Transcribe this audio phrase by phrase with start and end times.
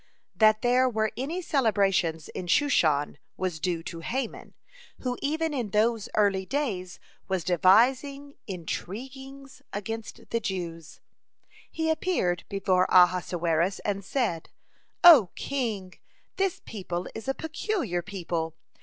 [0.33, 4.55] (14) That there were any celebrations in Shushan was due to Haman,
[5.01, 11.01] who even in those early days was devising intrigues against the Jews.
[11.69, 14.49] He appeared before Ahasuerus, and said:
[15.03, 15.93] "O king,
[16.37, 18.55] this people is a peculiar people.